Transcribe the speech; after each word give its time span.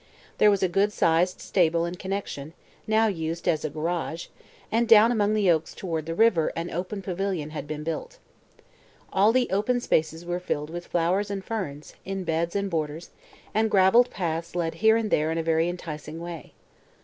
There 0.39 0.49
was 0.49 0.63
a 0.63 0.67
good 0.67 0.91
sized 0.91 1.39
stable 1.41 1.85
in 1.85 1.93
connection 1.93 2.53
now 2.87 3.05
used 3.05 3.47
as 3.47 3.63
a 3.63 3.69
garage 3.69 4.29
and 4.71 4.87
down 4.87 5.11
among 5.11 5.35
the 5.35 5.51
oaks 5.51 5.75
toward 5.75 6.07
the 6.07 6.15
river 6.15 6.51
an 6.55 6.71
open 6.71 7.03
pavilion 7.03 7.51
had 7.51 7.67
been 7.67 7.83
built. 7.83 8.17
All 9.13 9.31
the 9.31 9.47
open 9.51 9.79
spaces 9.79 10.25
were 10.25 10.39
filled 10.39 10.71
with 10.71 10.87
flowers 10.87 11.29
and 11.29 11.45
ferns, 11.45 11.93
in 12.03 12.23
beds 12.23 12.55
and 12.55 12.67
borders, 12.67 13.11
and 13.53 13.69
graveled 13.69 14.09
paths 14.09 14.55
led 14.55 14.73
here 14.81 14.97
and 14.97 15.11
there 15.11 15.29
in 15.31 15.37
a 15.37 15.43
very 15.43 15.69
enticing 15.69 16.19
way. 16.19 16.53